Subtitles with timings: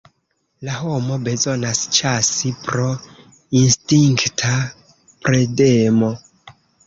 [0.67, 2.87] La homo bezonas ĉasi pro
[3.61, 4.55] instinkta
[5.27, 6.11] predemo.